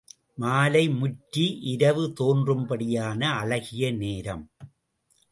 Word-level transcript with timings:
மாலை 0.37 0.81
முற்றி 0.89 1.43
இரவு 1.63 2.13
தோன்றும்படியான 2.19 3.21
அழகிய 3.33 3.91
நேரம். 3.91 4.43